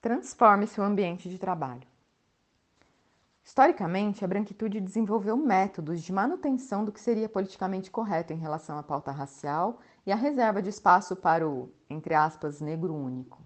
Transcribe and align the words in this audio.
Transforme 0.00 0.66
seu 0.66 0.82
ambiente 0.82 1.28
de 1.28 1.38
trabalho. 1.38 1.86
Historicamente, 3.44 4.24
a 4.24 4.28
branquitude 4.28 4.80
desenvolveu 4.80 5.36
métodos 5.36 6.00
de 6.02 6.10
manutenção 6.10 6.86
do 6.86 6.92
que 6.92 7.00
seria 7.00 7.28
politicamente 7.28 7.90
correto 7.90 8.32
em 8.32 8.38
relação 8.38 8.78
à 8.78 8.82
pauta 8.82 9.10
racial 9.10 9.78
e 10.06 10.12
a 10.12 10.16
reserva 10.16 10.62
de 10.62 10.70
espaço 10.70 11.14
para 11.14 11.46
o, 11.46 11.70
entre 11.90 12.14
aspas, 12.14 12.62
negro 12.62 12.94
único. 12.94 13.42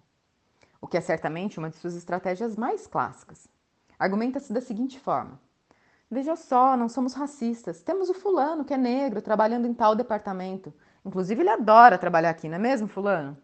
O 0.81 0.87
que 0.87 0.97
é 0.97 1.01
certamente 1.01 1.59
uma 1.59 1.71
de 1.71 1.77
suas 1.77 1.97
estratégias 1.97 2.55
mais 2.55 2.87
clássicas. 2.87 3.49
Argumenta-se 3.99 4.53
da 4.53 4.61
seguinte 4.61 5.01
forma: 5.01 5.41
Veja 6.09 6.37
só, 6.37 6.77
não 6.77 6.89
somos 6.89 7.15
racistas. 7.15 7.83
Temos 7.83 8.09
o 8.09 8.15
fulano 8.15 8.65
que 8.65 8.75
é 8.75 8.79
negro 8.79 9.21
trabalhando 9.21 9.67
em 9.67 9.75
tal 9.75 9.97
departamento. 9.97 10.73
Inclusive, 11.05 11.43
ele 11.43 11.51
adora 11.51 11.99
trabalhar 11.99 12.31
aqui, 12.31 12.49
não 12.49 12.57
é 12.57 12.61
mesmo, 12.61 12.87
fulano? 12.87 13.37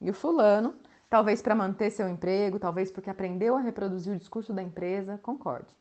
E 0.00 0.08
o 0.08 0.14
fulano 0.14 0.76
Talvez 1.14 1.40
para 1.40 1.54
manter 1.54 1.90
seu 1.92 2.08
emprego, 2.08 2.58
talvez 2.58 2.90
porque 2.90 3.08
aprendeu 3.08 3.54
a 3.54 3.60
reproduzir 3.60 4.12
o 4.12 4.18
discurso 4.18 4.52
da 4.52 4.60
empresa, 4.60 5.16
concorde. 5.22 5.72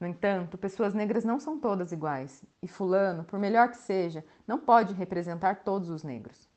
No 0.00 0.06
entanto, 0.08 0.58
pessoas 0.58 0.92
negras 0.92 1.24
não 1.24 1.38
são 1.38 1.60
todas 1.60 1.92
iguais, 1.92 2.44
e 2.60 2.66
Fulano, 2.66 3.22
por 3.22 3.38
melhor 3.38 3.68
que 3.68 3.76
seja, 3.76 4.24
não 4.44 4.58
pode 4.58 4.94
representar 4.94 5.62
todos 5.62 5.90
os 5.90 6.02
negros. 6.02 6.48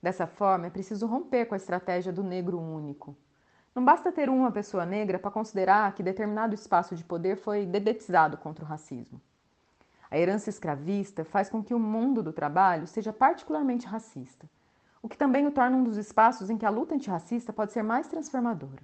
Dessa 0.00 0.28
forma, 0.28 0.68
é 0.68 0.70
preciso 0.70 1.08
romper 1.08 1.46
com 1.46 1.54
a 1.54 1.56
estratégia 1.56 2.12
do 2.12 2.22
negro 2.22 2.56
único. 2.56 3.16
Não 3.74 3.84
basta 3.84 4.12
ter 4.12 4.30
uma 4.30 4.52
pessoa 4.52 4.86
negra 4.86 5.18
para 5.18 5.32
considerar 5.32 5.92
que 5.96 6.04
determinado 6.04 6.54
espaço 6.54 6.94
de 6.94 7.02
poder 7.02 7.34
foi 7.34 7.66
dedetizado 7.66 8.36
contra 8.36 8.64
o 8.64 8.68
racismo. 8.68 9.20
A 10.08 10.16
herança 10.16 10.50
escravista 10.50 11.24
faz 11.24 11.50
com 11.50 11.64
que 11.64 11.74
o 11.74 11.80
mundo 11.80 12.22
do 12.22 12.32
trabalho 12.32 12.86
seja 12.86 13.12
particularmente 13.12 13.88
racista 13.88 14.48
o 15.04 15.08
que 15.08 15.18
também 15.18 15.46
o 15.46 15.50
torna 15.50 15.76
um 15.76 15.84
dos 15.84 15.98
espaços 15.98 16.48
em 16.48 16.56
que 16.56 16.64
a 16.64 16.70
luta 16.70 16.94
antirracista 16.94 17.52
pode 17.52 17.74
ser 17.74 17.82
mais 17.82 18.08
transformadora. 18.08 18.80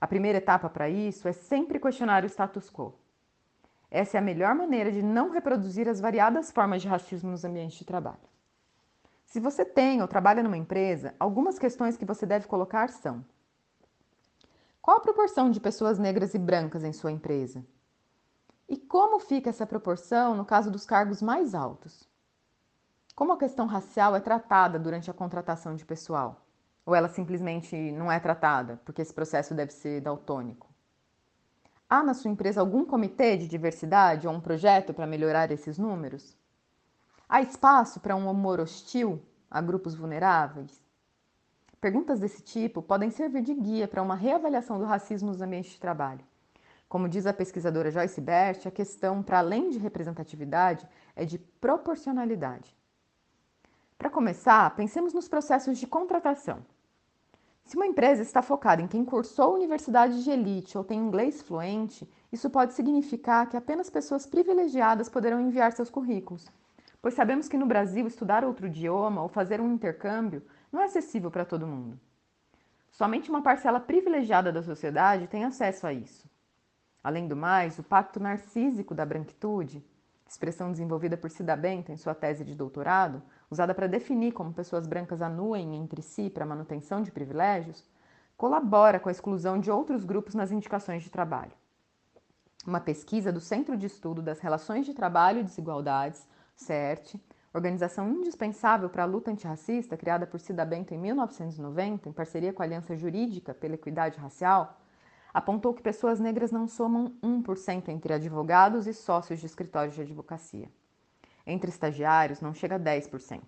A 0.00 0.06
primeira 0.06 0.38
etapa 0.38 0.66
para 0.70 0.88
isso 0.88 1.28
é 1.28 1.32
sempre 1.34 1.78
questionar 1.78 2.24
o 2.24 2.26
status 2.26 2.70
quo. 2.70 2.94
Essa 3.90 4.16
é 4.16 4.18
a 4.18 4.22
melhor 4.22 4.54
maneira 4.54 4.90
de 4.90 5.02
não 5.02 5.28
reproduzir 5.30 5.90
as 5.90 6.00
variadas 6.00 6.50
formas 6.50 6.80
de 6.80 6.88
racismo 6.88 7.30
nos 7.30 7.44
ambientes 7.44 7.76
de 7.76 7.84
trabalho. 7.84 8.16
Se 9.26 9.38
você 9.38 9.62
tem 9.62 10.00
ou 10.00 10.08
trabalha 10.08 10.42
numa 10.42 10.56
empresa, 10.56 11.14
algumas 11.20 11.58
questões 11.58 11.98
que 11.98 12.06
você 12.06 12.24
deve 12.24 12.46
colocar 12.46 12.88
são: 12.88 13.22
qual 14.80 14.96
a 14.96 15.00
proporção 15.00 15.50
de 15.50 15.60
pessoas 15.60 15.98
negras 15.98 16.32
e 16.32 16.38
brancas 16.38 16.82
em 16.82 16.94
sua 16.94 17.12
empresa? 17.12 17.62
E 18.66 18.78
como 18.78 19.18
fica 19.18 19.50
essa 19.50 19.66
proporção 19.66 20.34
no 20.34 20.46
caso 20.46 20.70
dos 20.70 20.86
cargos 20.86 21.20
mais 21.20 21.54
altos? 21.54 22.08
Como 23.16 23.32
a 23.32 23.38
questão 23.38 23.64
racial 23.64 24.14
é 24.14 24.20
tratada 24.20 24.78
durante 24.78 25.10
a 25.10 25.14
contratação 25.14 25.74
de 25.74 25.86
pessoal? 25.86 26.44
Ou 26.84 26.94
ela 26.94 27.08
simplesmente 27.08 27.74
não 27.92 28.12
é 28.12 28.20
tratada, 28.20 28.78
porque 28.84 29.00
esse 29.00 29.14
processo 29.14 29.54
deve 29.54 29.72
ser 29.72 30.02
daltônico? 30.02 30.68
Há 31.88 32.02
na 32.02 32.12
sua 32.12 32.30
empresa 32.30 32.60
algum 32.60 32.84
comitê 32.84 33.38
de 33.38 33.48
diversidade 33.48 34.28
ou 34.28 34.34
um 34.34 34.40
projeto 34.40 34.92
para 34.92 35.06
melhorar 35.06 35.50
esses 35.50 35.78
números? 35.78 36.36
Há 37.26 37.40
espaço 37.40 38.00
para 38.00 38.14
um 38.14 38.30
humor 38.30 38.60
hostil 38.60 39.22
a 39.50 39.62
grupos 39.62 39.94
vulneráveis? 39.94 40.84
Perguntas 41.80 42.20
desse 42.20 42.42
tipo 42.42 42.82
podem 42.82 43.10
servir 43.10 43.40
de 43.40 43.54
guia 43.54 43.88
para 43.88 44.02
uma 44.02 44.14
reavaliação 44.14 44.78
do 44.78 44.84
racismo 44.84 45.30
nos 45.30 45.40
ambientes 45.40 45.72
de 45.72 45.80
trabalho. 45.80 46.24
Como 46.86 47.08
diz 47.08 47.26
a 47.26 47.32
pesquisadora 47.32 47.90
Joyce 47.90 48.20
Bert, 48.20 48.66
a 48.66 48.70
questão, 48.70 49.22
para 49.22 49.38
além 49.38 49.70
de 49.70 49.78
representatividade, 49.78 50.86
é 51.16 51.24
de 51.24 51.38
proporcionalidade. 51.38 52.76
Para 53.98 54.10
começar, 54.10 54.74
pensemos 54.76 55.14
nos 55.14 55.26
processos 55.26 55.78
de 55.78 55.86
contratação. 55.86 56.64
Se 57.64 57.76
uma 57.76 57.86
empresa 57.86 58.22
está 58.22 58.42
focada 58.42 58.82
em 58.82 58.86
quem 58.86 59.04
cursou 59.04 59.54
universidade 59.54 60.22
de 60.22 60.30
elite 60.30 60.78
ou 60.78 60.84
tem 60.84 61.00
inglês 61.00 61.42
fluente, 61.42 62.08
isso 62.30 62.48
pode 62.50 62.74
significar 62.74 63.48
que 63.48 63.56
apenas 63.56 63.90
pessoas 63.90 64.26
privilegiadas 64.26 65.08
poderão 65.08 65.40
enviar 65.40 65.72
seus 65.72 65.90
currículos, 65.90 66.46
pois 67.00 67.14
sabemos 67.14 67.48
que 67.48 67.56
no 67.56 67.66
Brasil 67.66 68.06
estudar 68.06 68.44
outro 68.44 68.66
idioma 68.66 69.22
ou 69.22 69.28
fazer 69.28 69.60
um 69.60 69.72
intercâmbio 69.72 70.42
não 70.70 70.80
é 70.80 70.84
acessível 70.84 71.30
para 71.30 71.44
todo 71.44 71.66
mundo. 71.66 71.98
Somente 72.90 73.30
uma 73.30 73.42
parcela 73.42 73.80
privilegiada 73.80 74.52
da 74.52 74.62
sociedade 74.62 75.26
tem 75.26 75.44
acesso 75.44 75.86
a 75.86 75.92
isso. 75.92 76.30
Além 77.02 77.26
do 77.26 77.36
mais, 77.36 77.78
o 77.78 77.82
pacto 77.82 78.20
narcísico 78.20 78.94
da 78.94 79.04
branquitude, 79.04 79.84
expressão 80.28 80.70
desenvolvida 80.70 81.16
por 81.16 81.30
Cida 81.30 81.56
Bento 81.56 81.90
em 81.90 81.96
sua 81.96 82.14
tese 82.14 82.44
de 82.44 82.54
doutorado, 82.54 83.22
usada 83.50 83.74
para 83.74 83.86
definir 83.86 84.32
como 84.32 84.52
pessoas 84.52 84.86
brancas 84.86 85.22
anuem 85.22 85.76
entre 85.76 86.02
si 86.02 86.28
para 86.28 86.46
manutenção 86.46 87.02
de 87.02 87.10
privilégios, 87.10 87.84
colabora 88.36 89.00
com 89.00 89.08
a 89.08 89.12
exclusão 89.12 89.58
de 89.58 89.70
outros 89.70 90.04
grupos 90.04 90.34
nas 90.34 90.50
indicações 90.50 91.02
de 91.02 91.10
trabalho. 91.10 91.52
Uma 92.66 92.80
pesquisa 92.80 93.32
do 93.32 93.40
Centro 93.40 93.76
de 93.76 93.86
Estudo 93.86 94.20
das 94.20 94.40
Relações 94.40 94.84
de 94.84 94.92
Trabalho 94.92 95.40
e 95.40 95.44
Desigualdades, 95.44 96.26
CERT, 96.54 97.14
organização 97.54 98.10
indispensável 98.10 98.90
para 98.90 99.04
a 99.04 99.06
luta 99.06 99.30
antirracista 99.30 99.96
criada 99.96 100.26
por 100.26 100.40
Cida 100.40 100.64
Bento 100.64 100.92
em 100.92 100.98
1990, 100.98 102.08
em 102.08 102.12
parceria 102.12 102.52
com 102.52 102.62
a 102.62 102.66
Aliança 102.66 102.96
Jurídica 102.96 103.54
pela 103.54 103.74
Equidade 103.74 104.18
Racial, 104.18 104.78
apontou 105.32 105.72
que 105.72 105.82
pessoas 105.82 106.18
negras 106.18 106.50
não 106.50 106.66
somam 106.66 107.14
1% 107.22 107.88
entre 107.88 108.12
advogados 108.12 108.86
e 108.86 108.92
sócios 108.92 109.38
de 109.38 109.46
escritórios 109.46 109.94
de 109.94 110.02
advocacia. 110.02 110.68
Entre 111.46 111.70
estagiários, 111.70 112.40
não 112.40 112.52
chega 112.52 112.74
a 112.74 112.80
10%. 112.80 113.40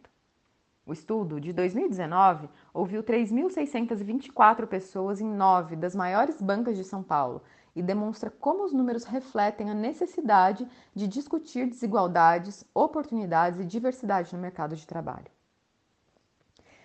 O 0.86 0.92
estudo, 0.92 1.40
de 1.40 1.52
2019, 1.52 2.48
ouviu 2.72 3.02
3.624 3.02 4.66
pessoas 4.66 5.20
em 5.20 5.26
nove 5.26 5.76
das 5.76 5.94
maiores 5.94 6.40
bancas 6.40 6.76
de 6.76 6.84
São 6.84 7.02
Paulo 7.02 7.42
e 7.76 7.82
demonstra 7.82 8.30
como 8.30 8.64
os 8.64 8.72
números 8.72 9.04
refletem 9.04 9.68
a 9.70 9.74
necessidade 9.74 10.66
de 10.94 11.06
discutir 11.06 11.66
desigualdades, 11.66 12.64
oportunidades 12.72 13.60
e 13.60 13.64
diversidade 13.66 14.34
no 14.34 14.40
mercado 14.40 14.74
de 14.74 14.86
trabalho. 14.86 15.26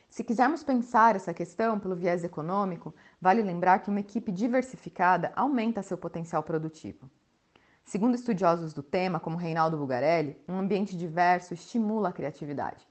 Se 0.10 0.24
quisermos 0.24 0.64
pensar 0.64 1.16
essa 1.16 1.34
questão 1.34 1.80
pelo 1.80 1.96
viés 1.96 2.24
econômico, 2.24 2.94
vale 3.22 3.42
lembrar 3.42 3.80
que 3.80 3.90
uma 3.90 4.02
equipe 4.02 4.32
diversificada 4.32 5.32
aumenta 5.36 5.82
seu 5.82 5.98
potencial 5.98 6.44
produtivo. 6.44 7.10
Segundo 7.86 8.16
estudiosos 8.16 8.74
do 8.74 8.82
tema, 8.82 9.20
como 9.20 9.38
Reinaldo 9.38 9.78
Bugarelli, 9.78 10.42
um 10.48 10.58
ambiente 10.58 10.98
diverso 10.98 11.54
estimula 11.54 12.10
a 12.10 12.14
criatividade. 12.14 12.88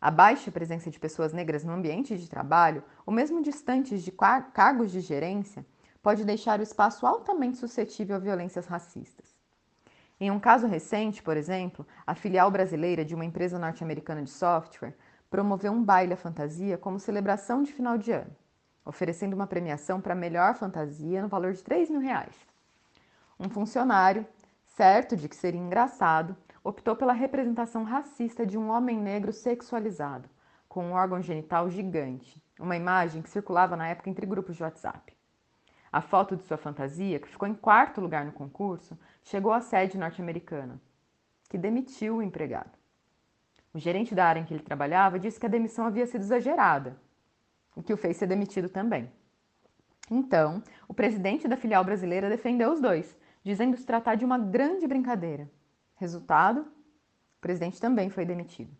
A 0.00 0.10
baixa 0.10 0.52
presença 0.52 0.90
de 0.90 0.98
pessoas 0.98 1.32
negras 1.32 1.64
no 1.64 1.72
ambiente 1.72 2.16
de 2.16 2.30
trabalho, 2.30 2.84
ou 3.04 3.12
mesmo 3.12 3.42
distantes 3.42 4.02
de 4.02 4.12
car 4.12 4.52
cargos 4.52 4.92
de 4.92 5.00
gerência, 5.00 5.66
pode 6.02 6.24
deixar 6.24 6.60
o 6.60 6.62
espaço 6.62 7.04
altamente 7.04 7.56
suscetível 7.56 8.16
a 8.16 8.20
violências 8.20 8.66
racistas. 8.66 9.34
Em 10.20 10.30
um 10.30 10.38
caso 10.38 10.66
recente, 10.66 11.22
por 11.22 11.36
exemplo, 11.36 11.86
a 12.06 12.14
filial 12.14 12.50
brasileira 12.50 13.04
de 13.04 13.14
uma 13.14 13.24
empresa 13.24 13.58
norte-americana 13.58 14.22
de 14.22 14.30
software 14.30 14.96
promoveu 15.28 15.72
um 15.72 15.82
baile 15.82 16.14
à 16.14 16.16
fantasia 16.16 16.78
como 16.78 17.00
celebração 17.00 17.62
de 17.62 17.72
final 17.72 17.98
de 17.98 18.12
ano, 18.12 18.34
oferecendo 18.84 19.34
uma 19.34 19.46
premiação 19.46 20.00
para 20.00 20.14
a 20.14 20.16
melhor 20.16 20.54
fantasia 20.54 21.20
no 21.20 21.28
valor 21.28 21.52
de 21.52 21.62
3 21.62 21.90
mil 21.90 22.00
reais. 22.00 22.34
Um 23.38 23.50
funcionário, 23.50 24.26
certo 24.66 25.14
de 25.14 25.28
que 25.28 25.36
seria 25.36 25.60
engraçado, 25.60 26.36
optou 26.64 26.96
pela 26.96 27.12
representação 27.12 27.84
racista 27.84 28.46
de 28.46 28.56
um 28.56 28.70
homem 28.70 28.98
negro 28.98 29.32
sexualizado, 29.32 30.28
com 30.68 30.86
um 30.86 30.92
órgão 30.92 31.20
genital 31.22 31.68
gigante, 31.70 32.42
uma 32.58 32.76
imagem 32.76 33.20
que 33.20 33.30
circulava 33.30 33.76
na 33.76 33.88
época 33.88 34.08
entre 34.08 34.26
grupos 34.26 34.56
de 34.56 34.62
WhatsApp. 34.62 35.14
A 35.92 36.00
foto 36.00 36.34
de 36.34 36.44
sua 36.44 36.56
fantasia, 36.56 37.20
que 37.20 37.28
ficou 37.28 37.46
em 37.46 37.54
quarto 37.54 38.00
lugar 38.00 38.24
no 38.24 38.32
concurso, 38.32 38.98
chegou 39.22 39.52
à 39.52 39.60
sede 39.60 39.98
norte-americana, 39.98 40.80
que 41.48 41.58
demitiu 41.58 42.16
o 42.16 42.22
empregado. 42.22 42.76
O 43.72 43.78
gerente 43.78 44.14
da 44.14 44.24
área 44.26 44.40
em 44.40 44.44
que 44.44 44.54
ele 44.54 44.62
trabalhava 44.62 45.18
disse 45.18 45.38
que 45.38 45.46
a 45.46 45.50
demissão 45.50 45.86
havia 45.86 46.06
sido 46.06 46.22
exagerada, 46.22 46.98
o 47.74 47.82
que 47.82 47.92
o 47.92 47.96
fez 47.96 48.16
ser 48.16 48.26
demitido 48.26 48.70
também. 48.70 49.12
Então, 50.10 50.62
o 50.88 50.94
presidente 50.94 51.46
da 51.46 51.56
filial 51.56 51.84
brasileira 51.84 52.28
defendeu 52.28 52.72
os 52.72 52.80
dois 52.80 53.16
dizendo 53.46 53.76
se 53.76 53.86
tratar 53.86 54.16
de 54.16 54.24
uma 54.24 54.36
grande 54.36 54.88
brincadeira. 54.88 55.48
Resultado: 55.94 56.62
o 56.62 57.40
presidente 57.40 57.80
também 57.80 58.10
foi 58.10 58.24
demitido. 58.24 58.76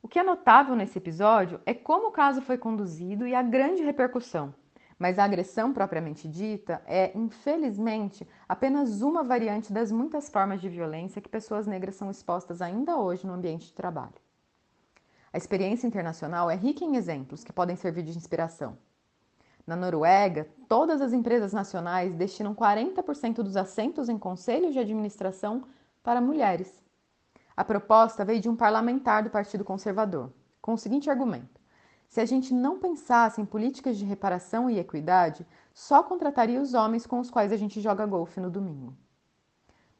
O 0.00 0.06
que 0.06 0.20
é 0.20 0.22
notável 0.22 0.76
nesse 0.76 0.98
episódio 0.98 1.60
é 1.66 1.74
como 1.74 2.06
o 2.06 2.12
caso 2.12 2.40
foi 2.40 2.56
conduzido 2.56 3.26
e 3.26 3.34
a 3.34 3.42
grande 3.42 3.82
repercussão. 3.82 4.54
Mas 4.96 5.18
a 5.18 5.24
agressão 5.24 5.72
propriamente 5.72 6.28
dita 6.28 6.80
é, 6.86 7.10
infelizmente, 7.18 8.24
apenas 8.48 9.02
uma 9.02 9.24
variante 9.24 9.72
das 9.72 9.90
muitas 9.90 10.28
formas 10.28 10.60
de 10.60 10.68
violência 10.68 11.20
que 11.20 11.28
pessoas 11.28 11.66
negras 11.66 11.96
são 11.96 12.08
expostas 12.08 12.62
ainda 12.62 12.96
hoje 12.96 13.26
no 13.26 13.32
ambiente 13.32 13.66
de 13.66 13.74
trabalho. 13.74 14.14
A 15.32 15.38
experiência 15.38 15.88
internacional 15.88 16.48
é 16.48 16.54
rica 16.54 16.84
em 16.84 16.94
exemplos 16.94 17.42
que 17.42 17.52
podem 17.52 17.74
servir 17.74 18.04
de 18.04 18.16
inspiração. 18.16 18.78
Na 19.66 19.76
Noruega, 19.76 20.48
todas 20.68 21.00
as 21.00 21.12
empresas 21.12 21.52
nacionais 21.52 22.14
destinam 22.14 22.54
40% 22.54 23.42
dos 23.42 23.56
assentos 23.56 24.08
em 24.08 24.18
conselhos 24.18 24.72
de 24.72 24.78
administração 24.80 25.64
para 26.02 26.20
mulheres. 26.20 26.82
A 27.56 27.64
proposta 27.64 28.24
veio 28.24 28.40
de 28.40 28.48
um 28.48 28.56
parlamentar 28.56 29.22
do 29.22 29.30
Partido 29.30 29.64
Conservador, 29.64 30.32
com 30.60 30.74
o 30.74 30.78
seguinte 30.78 31.08
argumento: 31.08 31.60
Se 32.08 32.20
a 32.20 32.24
gente 32.24 32.52
não 32.52 32.78
pensasse 32.78 33.40
em 33.40 33.44
políticas 33.44 33.96
de 33.96 34.04
reparação 34.04 34.68
e 34.68 34.78
equidade, 34.78 35.46
só 35.72 36.02
contrataria 36.02 36.60
os 36.60 36.74
homens 36.74 37.06
com 37.06 37.20
os 37.20 37.30
quais 37.30 37.52
a 37.52 37.56
gente 37.56 37.80
joga 37.80 38.06
golfe 38.06 38.40
no 38.40 38.50
domingo. 38.50 38.96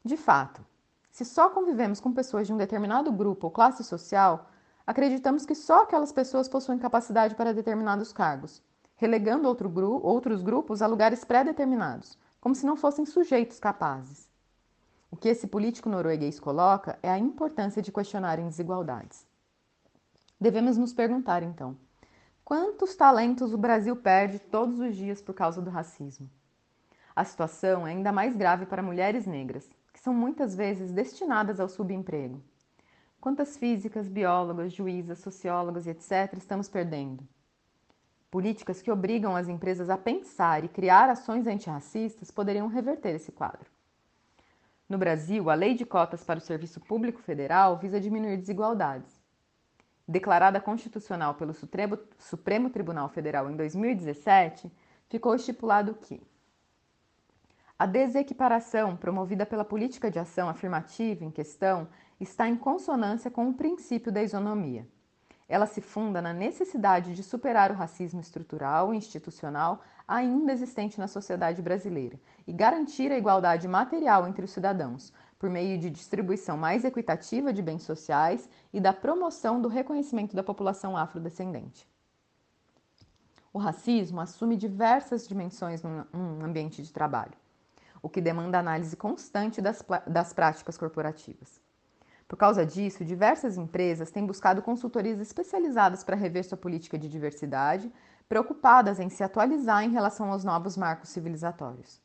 De 0.03 0.17
fato, 0.17 0.65
se 1.09 1.23
só 1.23 1.49
convivemos 1.49 2.01
com 2.01 2.11
pessoas 2.11 2.47
de 2.47 2.53
um 2.53 2.57
determinado 2.57 3.11
grupo 3.11 3.47
ou 3.47 3.51
classe 3.51 3.83
social, 3.83 4.49
acreditamos 4.85 5.45
que 5.45 5.55
só 5.55 5.83
aquelas 5.83 6.11
pessoas 6.11 6.49
possuem 6.49 6.79
capacidade 6.79 7.35
para 7.35 7.53
determinados 7.53 8.11
cargos, 8.11 8.61
relegando 9.03 9.47
outro 9.47 9.69
gru 9.69 9.99
outros 10.01 10.41
grupos 10.41 10.81
a 10.81 10.87
lugares 10.87 11.23
pré-determinados, 11.23 12.17
como 12.39 12.55
se 12.55 12.65
não 12.65 12.77
fossem 12.77 13.05
sujeitos 13.05 13.59
capazes. 13.59 14.29
O 15.11 15.17
que 15.17 15.29
esse 15.29 15.45
político 15.47 15.89
norueguês 15.89 16.39
coloca 16.39 16.97
é 17.03 17.09
a 17.09 17.19
importância 17.19 17.81
de 17.81 17.91
questionarem 17.91 18.47
desigualdades. 18.47 19.25
Devemos 20.39 20.77
nos 20.77 20.93
perguntar, 20.93 21.43
então, 21.43 21.77
Quantos 22.45 22.93
talentos 22.93 23.53
o 23.53 23.57
Brasil 23.57 23.95
perde 23.95 24.37
todos 24.37 24.77
os 24.79 24.97
dias 24.97 25.21
por 25.21 25.33
causa 25.33 25.61
do 25.61 25.69
racismo? 25.69 26.29
A 27.15 27.23
situação 27.23 27.87
é 27.87 27.91
ainda 27.91 28.11
mais 28.11 28.35
grave 28.35 28.65
para 28.65 28.83
mulheres 28.83 29.25
negras, 29.25 29.65
que 29.93 29.99
são 29.99 30.13
muitas 30.13 30.53
vezes 30.53 30.91
destinadas 30.91 31.61
ao 31.61 31.69
subemprego. 31.69 32.43
Quantas 33.21 33.55
físicas, 33.55 34.09
biólogas, 34.09 34.73
juízas, 34.73 35.19
sociólogas 35.19 35.87
e 35.87 35.91
etc. 35.91 36.37
estamos 36.37 36.67
perdendo? 36.67 37.25
Políticas 38.33 38.81
que 38.81 38.89
obrigam 38.89 39.35
as 39.35 39.47
empresas 39.47 39.91
a 39.91 39.95
pensar 39.95 40.63
e 40.63 40.67
criar 40.67 41.07
ações 41.07 41.45
antirracistas 41.45 42.31
poderiam 42.31 42.65
reverter 42.65 43.13
esse 43.13 43.31
quadro. 43.31 43.69
No 44.89 44.97
Brasil, 44.97 45.51
a 45.51 45.53
Lei 45.53 45.75
de 45.75 45.85
Cotas 45.85 46.23
para 46.23 46.39
o 46.39 46.41
Serviço 46.41 46.79
Público 46.79 47.21
Federal 47.21 47.77
visa 47.77 48.01
diminuir 48.01 48.37
desigualdades 48.37 49.21
declarada 50.07 50.59
constitucional 50.59 51.35
pelo 51.35 51.53
Supremo, 51.53 52.69
Tribunal 52.71 53.07
Federal 53.07 53.51
em 53.51 53.55
2017, 53.55 54.71
ficou 55.07 55.35
estipulado 55.35 55.93
que 55.93 56.19
a 57.77 57.85
desequiparação 57.85 58.97
promovida 58.97 59.45
pela 59.45 59.63
política 59.63 60.09
de 60.09 60.17
ação 60.17 60.49
afirmativa 60.49 61.23
em 61.23 61.29
questão 61.29 61.87
está 62.19 62.49
em 62.49 62.57
consonância 62.57 63.29
com 63.29 63.47
o 63.47 63.53
princípio 63.53 64.11
da 64.11 64.23
isonomia. 64.23 64.87
Ela 65.53 65.67
se 65.67 65.81
funda 65.81 66.19
na 66.19 66.33
necessidade 66.33 67.13
de 67.13 67.21
superar 67.21 67.69
o 67.69 67.75
racismo 67.75 68.19
estrutural 68.19 68.91
e 68.91 68.97
institucional 68.97 69.81
ainda 70.07 70.51
existente 70.51 70.99
na 70.99 71.07
sociedade 71.07 71.61
brasileira 71.61 72.19
e 72.47 72.51
garantir 72.51 73.11
a 73.11 73.17
igualdade 73.19 73.67
material 73.67 74.27
entre 74.27 74.43
os 74.43 74.49
cidadãos, 74.49 75.13
por 75.37 75.51
meio 75.51 75.77
de 75.77 75.91
distribuição 75.91 76.57
mais 76.57 76.83
equitativa 76.83 77.53
de 77.53 77.61
bens 77.61 77.83
sociais 77.83 78.49
e 78.73 78.81
da 78.81 78.91
promoção 78.91 79.61
do 79.61 79.67
reconhecimento 79.67 80.35
da 80.35 80.41
população 80.41 80.97
afrodescendente. 80.97 81.87
O 83.53 83.59
racismo 83.59 84.21
assume 84.21 84.57
diversas 84.57 85.27
dimensões 85.27 85.83
num 85.83 86.43
ambiente 86.43 86.81
de 86.81 86.91
trabalho, 86.91 87.37
o 88.01 88.09
que 88.09 88.21
demanda 88.21 88.57
análise 88.57 88.97
constante 88.97 89.61
das, 89.61 89.85
das 90.07 90.33
práticas 90.33 90.79
corporativas. 90.79 91.61
Por 92.27 92.37
causa 92.37 92.65
disso, 92.65 93.05
diversas 93.05 93.57
empresas 93.57 94.11
têm 94.11 94.25
buscado 94.25 94.61
consultorias 94.61 95.19
especializadas 95.19 96.03
para 96.03 96.15
rever 96.15 96.43
sua 96.43 96.57
política 96.57 96.97
de 96.97 97.09
diversidade, 97.09 97.91
preocupadas 98.27 98.99
em 98.99 99.09
se 99.09 99.23
atualizar 99.23 99.83
em 99.83 99.91
relação 99.91 100.31
aos 100.31 100.43
novos 100.43 100.77
marcos 100.77 101.09
civilizatórios. 101.09 102.01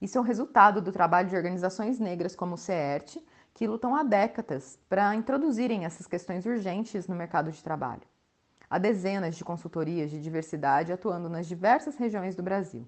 Isso 0.00 0.16
é 0.16 0.20
o 0.20 0.24
resultado 0.24 0.80
do 0.80 0.92
trabalho 0.92 1.28
de 1.28 1.36
organizações 1.36 1.98
negras 1.98 2.34
como 2.34 2.54
o 2.54 2.58
CERT, 2.58 3.18
que 3.52 3.66
lutam 3.66 3.94
há 3.94 4.02
décadas 4.02 4.78
para 4.88 5.14
introduzirem 5.14 5.84
essas 5.84 6.06
questões 6.06 6.46
urgentes 6.46 7.08
no 7.08 7.16
mercado 7.16 7.50
de 7.50 7.62
trabalho. 7.62 8.02
Há 8.70 8.78
dezenas 8.78 9.36
de 9.36 9.44
consultorias 9.44 10.10
de 10.10 10.20
diversidade 10.20 10.92
atuando 10.92 11.28
nas 11.28 11.46
diversas 11.46 11.96
regiões 11.96 12.36
do 12.36 12.42
Brasil. 12.42 12.86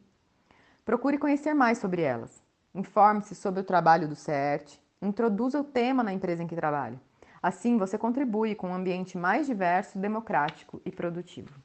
Procure 0.85 1.19
conhecer 1.19 1.55
mais 1.55 1.79
sobre 1.79 2.03
elas. 2.03 2.43
Informe-se 2.75 3.35
sobre 3.35 3.61
o 3.61 3.65
trabalho 3.65 4.06
do 4.06 4.15
CERT, 4.15 4.81
introduza 5.00 5.61
o 5.61 5.64
tema 5.64 6.02
na 6.02 6.12
empresa 6.12 6.43
em 6.43 6.47
que 6.47 6.55
trabalha. 6.55 7.00
Assim, 7.43 7.79
você 7.79 7.97
contribui 7.97 8.55
com 8.55 8.69
um 8.69 8.75
ambiente 8.75 9.17
mais 9.17 9.47
diverso, 9.47 9.99
democrático 9.99 10.81
e 10.85 10.91
produtivo. 10.91 11.58